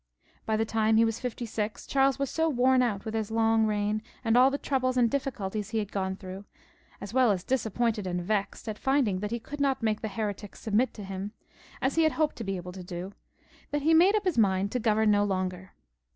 By 0.47 0.57
the 0.57 0.65
time 0.65 0.97
he 0.97 1.05
was 1.05 1.19
fifty 1.19 1.45
six, 1.45 1.85
Charles 1.85 2.17
was 2.17 2.31
so 2.31 2.49
worn 2.49 2.81
out 2.81 3.05
with 3.05 3.13
his 3.13 3.29
long 3.29 3.67
reign 3.67 4.01
and 4.25 4.35
all 4.35 4.49
the 4.49 4.57
troubles 4.57 4.97
and 4.97 5.11
difficulties 5.11 5.69
he 5.69 5.77
had 5.77 5.91
gone 5.91 6.15
through, 6.15 6.43
as 6.99 7.13
well 7.13 7.29
as 7.29 7.43
disappointed 7.43 8.07
and 8.07 8.19
vexed 8.19 8.67
at 8.67 8.79
finding 8.79 9.19
that 9.19 9.29
he 9.29 9.39
could 9.39 9.61
not 9.61 9.83
make 9.83 10.01
the 10.01 10.07
heretics 10.07 10.59
submit 10.59 10.91
to 10.95 11.03
him, 11.03 11.33
as 11.83 11.97
he 11.97 12.01
had 12.01 12.13
hoped 12.13 12.35
to 12.37 12.43
be 12.43 12.57
able 12.57 12.71
to 12.71 12.83
do, 12.83 13.13
that 13.69 13.83
he 13.83 13.93
made 13.93 14.15
up 14.15 14.23
his 14.25 14.39
mind 14.39 14.71
to 14.71 14.79
govern 14.79 15.11
no 15.11 15.23
longer. 15.23 15.71